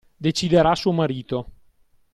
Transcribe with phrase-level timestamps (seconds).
[0.17, 1.51] Deciderà suo marito.